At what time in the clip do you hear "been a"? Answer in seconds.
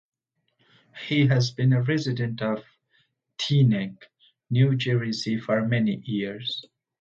1.51-1.83